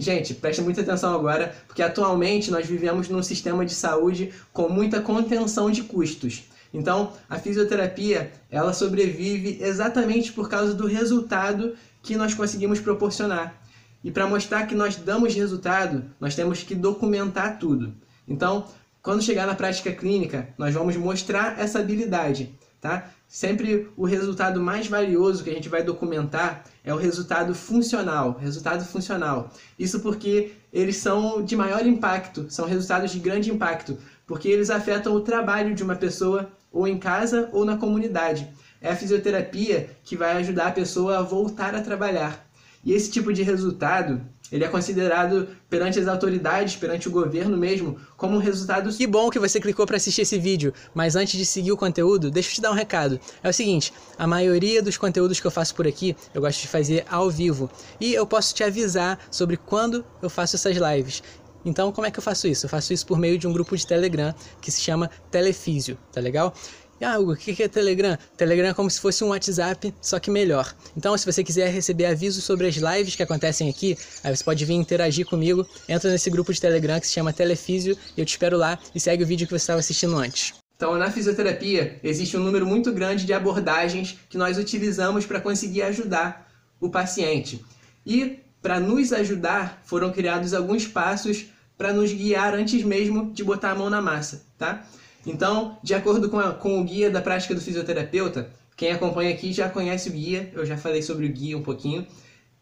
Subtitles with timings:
[0.00, 5.00] Gente, preste muita atenção agora, porque atualmente nós vivemos num sistema de saúde com muita
[5.00, 6.44] contenção de custos.
[6.72, 13.60] Então, a fisioterapia, ela sobrevive exatamente por causa do resultado que nós conseguimos proporcionar.
[14.04, 17.94] E para mostrar que nós damos resultado, nós temos que documentar tudo.
[18.26, 18.66] Então,
[19.02, 23.10] quando chegar na prática clínica, nós vamos mostrar essa habilidade, tá?
[23.28, 28.82] Sempre o resultado mais valioso que a gente vai documentar é o resultado funcional, resultado
[28.86, 29.52] funcional.
[29.78, 35.14] Isso porque eles são de maior impacto, são resultados de grande impacto, porque eles afetam
[35.14, 38.48] o trabalho de uma pessoa ou em casa ou na comunidade.
[38.80, 42.47] É a fisioterapia que vai ajudar a pessoa a voltar a trabalhar.
[42.84, 47.98] E esse tipo de resultado, ele é considerado perante as autoridades, perante o governo mesmo,
[48.16, 48.90] como um resultado.
[48.94, 52.30] Que bom que você clicou para assistir esse vídeo, mas antes de seguir o conteúdo,
[52.30, 53.20] deixa eu te dar um recado.
[53.42, 56.68] É o seguinte, a maioria dos conteúdos que eu faço por aqui, eu gosto de
[56.68, 61.22] fazer ao vivo, e eu posso te avisar sobre quando eu faço essas lives.
[61.64, 62.64] Então, como é que eu faço isso?
[62.64, 66.20] Eu faço isso por meio de um grupo de Telegram que se chama Telefísio, tá
[66.20, 66.54] legal?
[67.00, 68.18] Ah, o que é Telegram?
[68.36, 70.74] Telegram é como se fosse um WhatsApp, só que melhor.
[70.96, 74.64] Então, se você quiser receber avisos sobre as lives que acontecem aqui, aí você pode
[74.64, 75.66] vir interagir comigo.
[75.88, 79.22] Entra nesse grupo de Telegram que se chama Telefísio eu te espero lá e segue
[79.22, 80.54] o vídeo que você estava assistindo antes.
[80.76, 85.82] Então, na fisioterapia, existe um número muito grande de abordagens que nós utilizamos para conseguir
[85.82, 86.48] ajudar
[86.80, 87.64] o paciente.
[88.06, 91.46] E, para nos ajudar, foram criados alguns passos
[91.76, 94.86] para nos guiar antes mesmo de botar a mão na massa, tá?
[95.28, 99.52] Então, de acordo com, a, com o guia da prática do fisioterapeuta, quem acompanha aqui
[99.52, 102.06] já conhece o guia, eu já falei sobre o guia um pouquinho.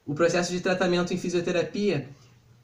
[0.04, 2.08] O processo de tratamento em fisioterapia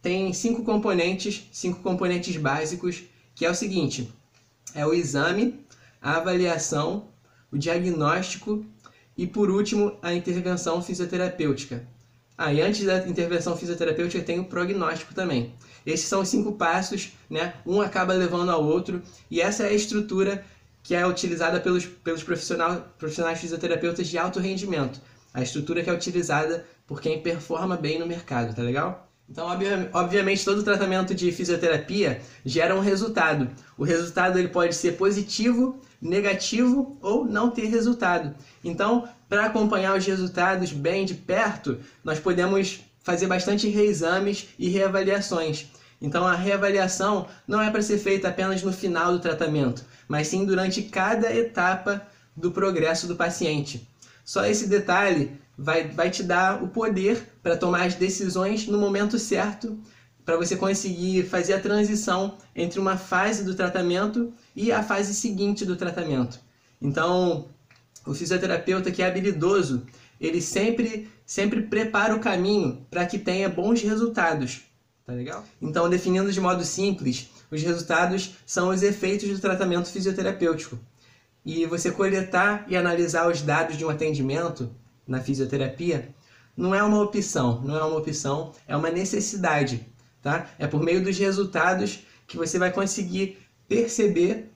[0.02, 4.12] tem cinco componentes, cinco componentes básicos, que é o seguinte:
[4.74, 5.64] é o exame,
[6.00, 7.06] a avaliação,
[7.52, 8.66] o diagnóstico
[9.16, 11.86] e, por último, a intervenção fisioterapêutica.
[12.44, 15.54] Ah, antes da intervenção fisioterapêutica tem o prognóstico também.
[15.86, 17.54] Esses são os cinco passos, né?
[17.64, 20.44] Um acaba levando ao outro, e essa é a estrutura
[20.82, 25.00] que é utilizada pelos, pelos profissional, profissionais fisioterapeutas de alto rendimento.
[25.32, 29.11] A estrutura que é utilizada por quem performa bem no mercado, tá legal?
[29.28, 29.46] Então,
[29.92, 33.48] obviamente, todo tratamento de fisioterapia gera um resultado.
[33.78, 38.34] O resultado ele pode ser positivo, negativo ou não ter resultado.
[38.62, 45.66] Então, para acompanhar os resultados bem de perto, nós podemos fazer bastante reexames e reavaliações.
[46.00, 50.44] Então, a reavaliação não é para ser feita apenas no final do tratamento, mas sim
[50.44, 52.06] durante cada etapa
[52.36, 53.88] do progresso do paciente.
[54.24, 59.18] Só esse detalhe vai, vai te dar o poder para tomar as decisões no momento
[59.18, 59.78] certo,
[60.24, 65.64] para você conseguir fazer a transição entre uma fase do tratamento e a fase seguinte
[65.64, 66.40] do tratamento.
[66.80, 67.46] Então,
[68.04, 69.86] o fisioterapeuta que é habilidoso,
[70.20, 74.62] ele sempre, sempre prepara o caminho para que tenha bons resultados.
[75.06, 75.44] Tá legal?
[75.60, 80.78] Então, definindo de modo simples, os resultados são os efeitos do tratamento fisioterapêutico.
[81.44, 84.70] E você coletar e analisar os dados de um atendimento
[85.12, 86.08] na fisioterapia
[86.56, 89.86] não é uma opção, não é uma opção, é uma necessidade,
[90.22, 90.48] tá?
[90.58, 94.50] É por meio dos resultados que você vai conseguir perceber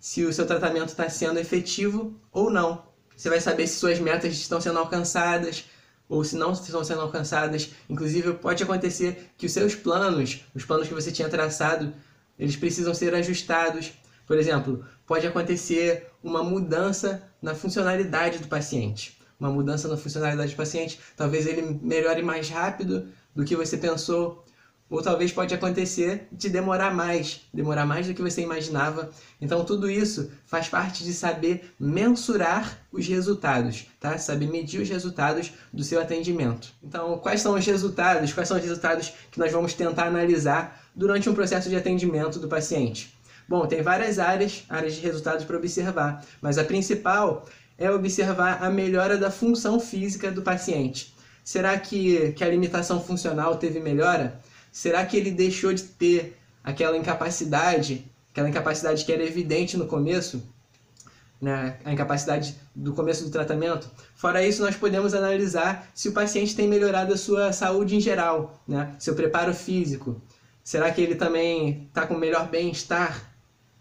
[0.00, 2.84] se o seu tratamento está sendo efetivo ou não.
[3.14, 5.64] Você vai saber se suas metas estão sendo alcançadas
[6.08, 7.70] ou se não estão sendo alcançadas.
[7.88, 11.92] Inclusive, pode acontecer que os seus planos, os planos que você tinha traçado,
[12.38, 13.92] eles precisam ser ajustados.
[14.26, 19.17] Por exemplo, pode acontecer uma mudança na funcionalidade do paciente.
[19.38, 24.44] Uma mudança na funcionalidade do paciente, talvez ele melhore mais rápido do que você pensou,
[24.90, 29.10] ou talvez pode acontecer de demorar mais, demorar mais do que você imaginava.
[29.40, 34.16] Então tudo isso faz parte de saber mensurar os resultados, tá?
[34.18, 36.72] Saber medir os resultados do seu atendimento.
[36.82, 38.32] Então, quais são os resultados?
[38.32, 42.48] Quais são os resultados que nós vamos tentar analisar durante um processo de atendimento do
[42.48, 43.14] paciente?
[43.46, 47.46] Bom, tem várias áreas, áreas de resultados para observar, mas a principal
[47.78, 51.14] é observar a melhora da função física do paciente.
[51.44, 54.40] Será que, que a limitação funcional teve melhora?
[54.72, 60.42] Será que ele deixou de ter aquela incapacidade, aquela incapacidade que era evidente no começo,
[61.40, 63.88] né, a incapacidade do começo do tratamento?
[64.14, 68.60] Fora isso, nós podemos analisar se o paciente tem melhorado a sua saúde em geral,
[68.66, 70.20] né, seu preparo físico.
[70.62, 73.27] Será que ele também está com melhor bem-estar?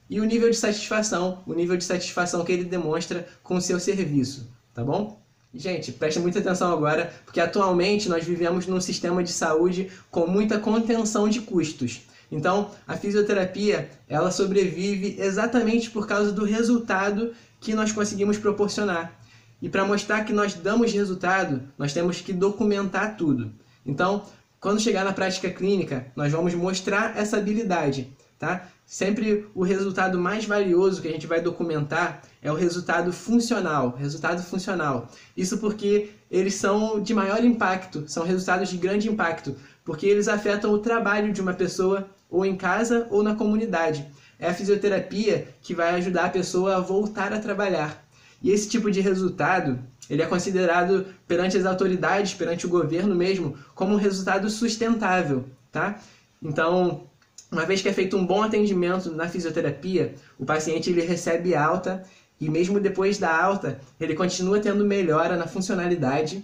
[0.09, 3.80] E o nível de satisfação, o nível de satisfação que ele demonstra com o seu
[3.80, 5.21] serviço, tá bom?
[5.54, 10.59] Gente, preste muita atenção agora, porque atualmente nós vivemos num sistema de saúde com muita
[10.59, 12.01] contenção de custos.
[12.31, 19.19] Então, a fisioterapia, ela sobrevive exatamente por causa do resultado que nós conseguimos proporcionar.
[19.62, 23.51] E para mostrar que nós damos resultado, nós temos que documentar tudo.
[23.86, 24.25] Então,
[24.59, 28.68] Quando chegar na prática clínica, nós vamos mostrar essa habilidade, tá?
[28.86, 34.42] Sempre o resultado mais valioso que a gente vai documentar é o resultado funcional, resultado
[34.42, 35.10] funcional.
[35.36, 40.72] Isso porque eles são de maior impacto, são resultados de grande impacto, porque eles afetam
[40.72, 44.06] o trabalho de uma pessoa ou em casa ou na comunidade.
[44.40, 48.06] É a fisioterapia que vai ajudar a pessoa a voltar a trabalhar.
[48.42, 49.80] E esse tipo de resultado,
[50.10, 56.00] ele é considerado perante as autoridades, perante o governo mesmo, como um resultado sustentável, tá?
[56.42, 57.07] Então,
[57.51, 62.03] uma vez que é feito um bom atendimento na fisioterapia, o paciente ele recebe alta
[62.39, 66.44] e mesmo depois da alta, ele continua tendo melhora na funcionalidade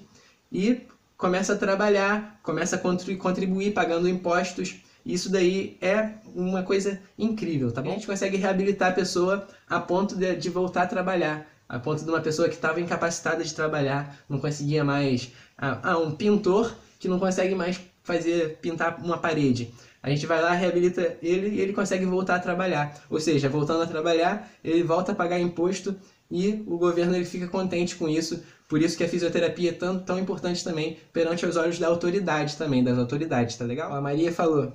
[0.51, 0.81] e
[1.17, 4.81] começa a trabalhar, começa a contribuir pagando impostos.
[5.05, 7.91] Isso daí é uma coisa incrível, tá bom?
[7.91, 12.03] A gente consegue reabilitar a pessoa a ponto de, de voltar a trabalhar, a ponto
[12.03, 15.31] de uma pessoa que estava incapacitada de trabalhar, não conseguia mais.
[15.57, 19.73] Ah, ah, um pintor que não consegue mais fazer pintar uma parede.
[20.01, 23.01] A gente vai lá, reabilita ele e ele consegue voltar a trabalhar.
[23.09, 25.95] Ou seja, voltando a trabalhar, ele volta a pagar imposto
[26.29, 28.43] e o governo ele fica contente com isso.
[28.67, 32.57] Por isso que a fisioterapia é tão, tão importante também perante os olhos da autoridade
[32.57, 33.93] também, das autoridades, tá legal?
[33.93, 34.73] A Maria falou,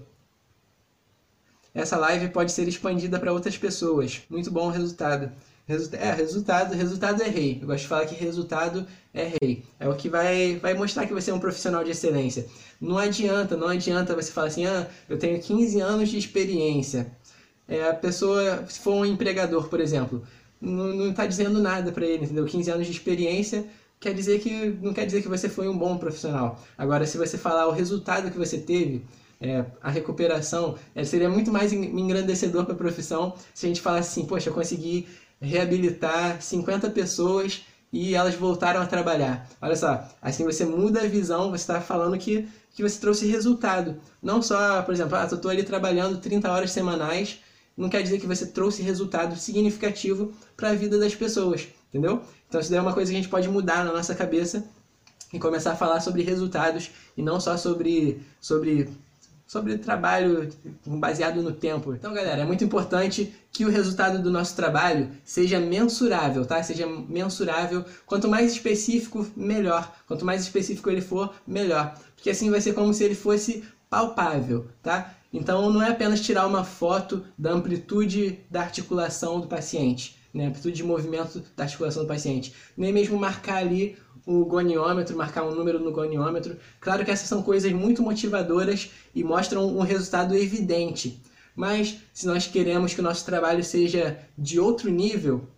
[1.75, 4.22] essa live pode ser expandida para outras pessoas.
[4.30, 5.30] Muito bom o resultado.
[5.69, 7.59] Resu é, resultado, resultado é rei.
[7.61, 9.65] Eu gosto de falar que resultado é rei.
[9.79, 12.47] É o que vai, vai mostrar que você é um profissional de excelência.
[12.81, 17.12] Não adianta, não adianta você falar assim, ah, eu tenho 15 anos de experiência.
[17.69, 20.23] É, a pessoa, se for um empregador, por exemplo,
[20.59, 22.47] não está dizendo nada para ele, entendeu?
[22.47, 23.67] 15 anos de experiência
[24.00, 26.59] quer dizer que não quer dizer que você foi um bom profissional.
[26.79, 29.05] Agora, se você falar o resultado que você teve,
[29.41, 34.11] é, a recuperação, é, seria muito mais engrandecedor para a profissão se a gente falasse
[34.11, 35.06] assim, poxa, eu consegui
[35.40, 39.49] reabilitar 50 pessoas e elas voltaram a trabalhar.
[39.61, 44.00] Olha só, assim você muda a visão, você está falando que, que você trouxe resultado.
[44.23, 47.40] Não só, por exemplo, ah, eu estou ali trabalhando 30 horas semanais,
[47.76, 52.23] não quer dizer que você trouxe resultado significativo para a vida das pessoas, entendeu?
[52.49, 54.64] Então isso daí é uma coisa que a gente pode mudar na nossa cabeça
[55.32, 58.88] e começar a falar sobre resultados e não só sobre, sobre
[59.49, 60.53] sobre trabalho
[60.87, 61.95] baseado no tempo.
[61.95, 66.62] Então, galera, é muito importante que o resultado do nosso trabalho seja mensurável, tá?
[66.62, 67.83] Seja mensurável.
[68.05, 69.91] Quanto mais específico, melhor.
[70.06, 71.95] Quanto mais específico ele for, melhor.
[72.15, 75.15] Porque assim vai ser como se ele fosse palpável, tá?
[75.33, 80.46] Então, não é apenas tirar uma foto da amplitude da articulação do paciente, né?
[80.46, 82.54] amplitude de movimento da articulação do paciente.
[82.76, 83.96] Nem mesmo marcar ali
[84.26, 86.56] o goniômetro, marcar um número no goniômetro.
[86.80, 91.22] Claro que essas são coisas muito motivadoras e mostram um resultado evidente.
[91.56, 95.48] Mas se nós queremos que o nosso trabalho seja de outro nível,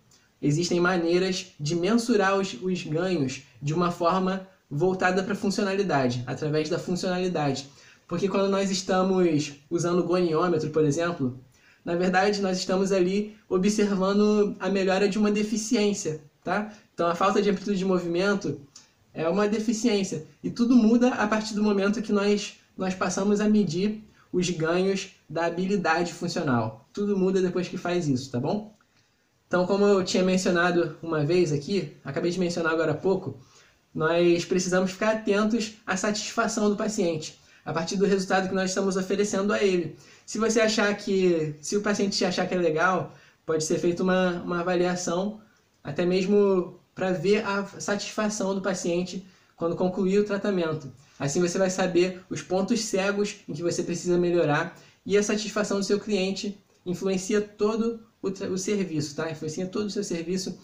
[0.41, 6.69] existem maneiras de mensurar os, os ganhos de uma forma voltada para a funcionalidade, através
[6.69, 7.67] da funcionalidade.
[8.07, 11.37] Porque quando nós estamos usando o goniômetro, por exemplo,
[11.83, 16.71] na verdade nós estamos ali observando a melhora de uma deficiência, tá?
[16.93, 18.61] Então a falta de amplitude de movimento
[19.13, 23.49] é uma deficiência e tudo muda a partir do momento que nós nós passamos a
[23.49, 26.87] medir os ganhos da habilidade funcional.
[26.93, 28.73] Tudo muda depois que faz isso, tá bom?
[29.47, 33.37] Então, como eu tinha mencionado uma vez aqui, acabei de mencionar agora há pouco,
[33.93, 38.97] nós precisamos ficar atentos à satisfação do paciente, a partir do resultado que nós estamos
[38.97, 39.95] oferecendo a ele.
[40.25, 44.41] Se você achar que, se o paciente achar que é legal, pode ser feita uma,
[44.41, 45.41] uma avaliação,
[45.83, 50.91] até mesmo para ver a satisfação do paciente quando concluir o tratamento.
[51.19, 55.77] Assim você vai saber os pontos cegos em que você precisa melhorar e a satisfação
[55.77, 59.29] do seu cliente influencia todo o, o serviço, tá?
[59.29, 60.57] Influencia todo o seu serviço.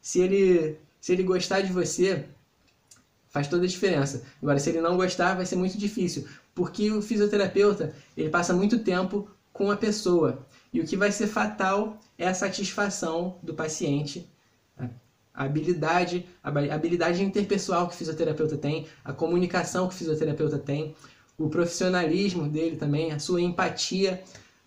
[0.00, 2.26] Se ele, se ele gostar de você,
[3.28, 4.22] faz toda a diferença.
[4.42, 8.78] Agora, se ele não gostar, vai ser muito difícil, porque o fisioterapeuta ele passa muito
[8.78, 14.28] tempo com a pessoa e o que vai ser fatal é a satisfação do paciente
[15.34, 20.94] a habilidade, a habilidade interpessoal que o fisioterapeuta tem, a comunicação que o fisioterapeuta tem,
[21.36, 24.22] o profissionalismo dele também, a sua empatia,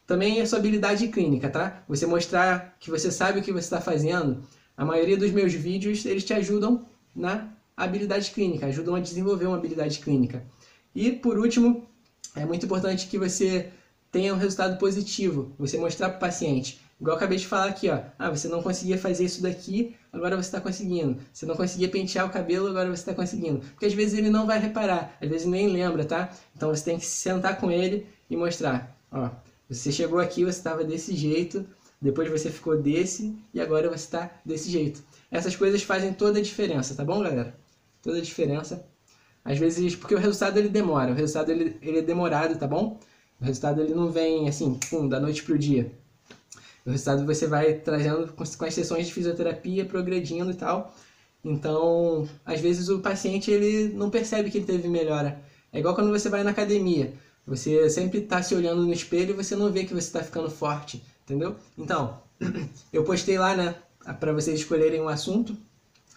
[0.06, 1.84] também a sua habilidade clínica, tá?
[1.88, 4.44] Você mostrar que você sabe o que você está fazendo.
[4.76, 9.58] A maioria dos meus vídeos, eles te ajudam na habilidade clínica, ajudam a desenvolver uma
[9.58, 10.44] habilidade clínica.
[10.98, 11.88] E, por último,
[12.36, 13.70] é muito importante que você
[14.12, 17.90] tenha um resultado positivo, você mostrar para o paciente Igual eu acabei de falar aqui,
[17.90, 18.00] ó.
[18.18, 21.20] Ah, você não conseguia fazer isso daqui, agora você está conseguindo.
[21.32, 23.60] Você não conseguia pentear o cabelo, agora você está conseguindo.
[23.60, 26.34] Porque às vezes ele não vai reparar, às vezes nem lembra, tá?
[26.56, 28.98] Então você tem que sentar com ele e mostrar.
[29.12, 29.30] Ó,
[29.70, 31.64] você chegou aqui, você estava desse jeito,
[32.02, 35.04] depois você ficou desse e agora você está desse jeito.
[35.30, 37.56] Essas coisas fazem toda a diferença, tá bom, galera?
[38.02, 38.84] Toda a diferença.
[39.48, 43.00] Às vezes, porque o resultado ele demora, o resultado ele, ele é demorado, tá bom?
[43.40, 45.90] O resultado ele não vem assim, pum, da noite pro dia.
[46.86, 50.94] O resultado você vai trazendo com as sessões de fisioterapia, progredindo e tal.
[51.46, 55.42] Então, às vezes o paciente ele não percebe que ele teve melhora.
[55.72, 57.14] É igual quando você vai na academia.
[57.46, 60.52] Você sempre está se olhando no espelho e você não vê que você está ficando
[60.52, 61.56] forte, entendeu?
[61.78, 62.22] Então,
[62.92, 63.76] eu postei lá, né,
[64.20, 65.56] para vocês escolherem um assunto.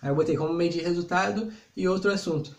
[0.03, 2.59] Aí eu botei como medir resultado e outro assunto.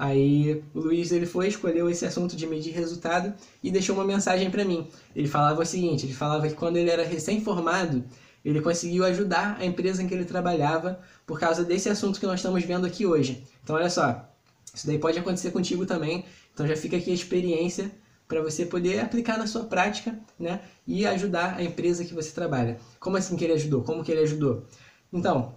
[0.00, 4.48] Aí o Luiz ele foi, escolheu esse assunto de medir resultado e deixou uma mensagem
[4.48, 4.86] para mim.
[5.14, 8.04] Ele falava o seguinte, ele falava que quando ele era recém-formado,
[8.44, 12.38] ele conseguiu ajudar a empresa em que ele trabalhava por causa desse assunto que nós
[12.38, 13.42] estamos vendo aqui hoje.
[13.64, 14.24] Então olha só,
[14.72, 16.24] isso daí pode acontecer contigo também.
[16.54, 17.90] Então já fica aqui a experiência
[18.28, 22.78] para você poder aplicar na sua prática, né, e ajudar a empresa que você trabalha.
[23.00, 23.82] Como assim que ele ajudou?
[23.82, 24.64] Como que ele ajudou?
[25.12, 25.54] Então,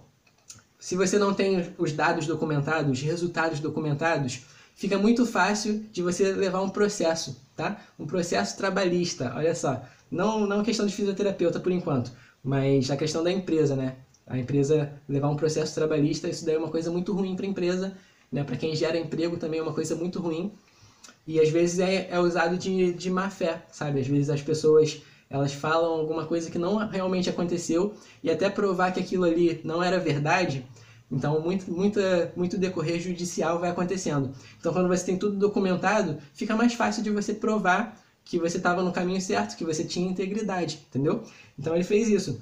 [0.82, 4.40] se você não tem os dados documentados, os resultados documentados,
[4.74, 7.80] fica muito fácil de você levar um processo, tá?
[7.96, 9.32] Um processo trabalhista.
[9.36, 12.10] Olha só, não não questão de fisioterapeuta por enquanto,
[12.42, 13.94] mas a questão da empresa, né?
[14.26, 17.48] A empresa levar um processo trabalhista, isso daí é uma coisa muito ruim para a
[17.48, 17.96] empresa,
[18.32, 18.42] né?
[18.42, 20.50] Para quem gera emprego também é uma coisa muito ruim.
[21.24, 24.00] E às vezes é, é usado de, de má fé, sabe?
[24.00, 25.00] Às vezes as pessoas
[25.32, 29.82] elas falam alguma coisa que não realmente aconteceu e até provar que aquilo ali não
[29.82, 30.66] era verdade.
[31.10, 34.34] Então, muito, muita, muito decorrer judicial vai acontecendo.
[34.60, 38.82] Então, quando você tem tudo documentado, fica mais fácil de você provar que você estava
[38.82, 41.24] no caminho certo, que você tinha integridade, entendeu?
[41.58, 42.38] Então, ele fez isso.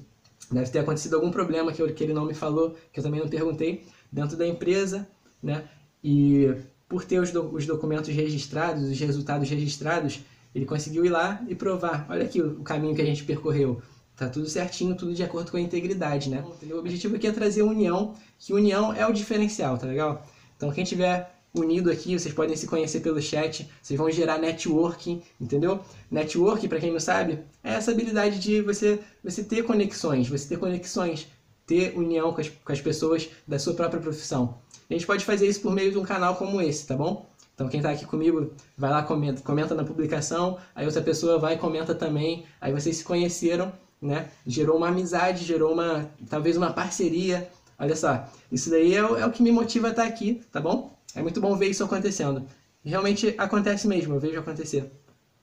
[0.51, 3.21] Deve ter acontecido algum problema que, eu, que ele não me falou, que eu também
[3.21, 5.07] não perguntei, dentro da empresa,
[5.41, 5.65] né?
[6.03, 6.53] E
[6.89, 10.21] por ter os, do, os documentos registrados, os resultados registrados,
[10.54, 12.07] ele conseguiu ir lá e provar.
[12.09, 13.80] Olha aqui o, caminho que a gente percorreu.
[14.16, 16.45] Tá tudo certinho, tudo de acordo com a integridade, né?
[16.71, 20.26] O objetivo aqui é trazer união, que união é o diferencial, tá legal?
[20.57, 25.23] Então quem tiver unido aqui, vocês podem se conhecer pelo chat, vocês vão gerar networking,
[25.40, 25.80] entendeu?
[26.11, 30.59] Networking, para quem não sabe, é essa habilidade de você, você ter conexões, você ter
[30.59, 31.26] conexões,
[31.66, 34.59] ter união com as, com as pessoas da sua própria profissão.
[34.88, 37.30] A gente pode fazer isso por meio de um canal como esse, tá bom?
[37.61, 41.57] Então quem está aqui comigo, vai lá, comenta, comenta na publicação, aí outra pessoa vai
[41.57, 44.31] e comenta também, aí vocês se conheceram, né?
[44.47, 47.50] Gerou uma amizade, gerou uma, talvez uma parceria.
[47.79, 50.59] Olha só, isso daí é o, é o que me motiva a estar aqui, tá
[50.59, 50.97] bom?
[51.14, 52.47] É muito bom ver isso acontecendo.
[52.83, 54.90] Realmente acontece mesmo, eu vejo acontecer,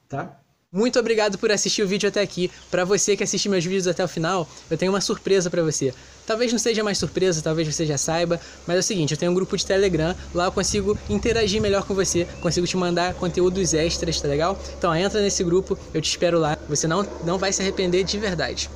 [0.10, 0.40] tá?
[0.78, 2.52] Muito obrigado por assistir o vídeo até aqui.
[2.70, 5.94] Para você que assiste meus vídeos até o final, eu tenho uma surpresa para você.
[6.26, 9.32] Talvez não seja mais surpresa, talvez você já saiba, mas é o seguinte, eu tenho
[9.32, 13.74] um grupo de Telegram, lá eu consigo interagir melhor com você, consigo te mandar conteúdos
[13.74, 14.60] extras, tá legal?
[14.78, 18.18] Então entra nesse grupo, eu te espero lá, você não, não vai se arrepender de
[18.18, 18.70] verdade.